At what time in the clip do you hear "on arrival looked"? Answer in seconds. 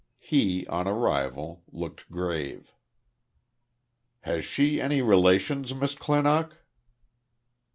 0.65-2.09